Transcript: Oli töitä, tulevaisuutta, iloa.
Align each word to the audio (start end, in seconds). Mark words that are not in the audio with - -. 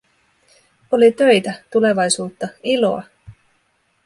Oli 0.91 1.11
töitä, 1.11 1.53
tulevaisuutta, 1.71 2.47
iloa. 2.63 3.03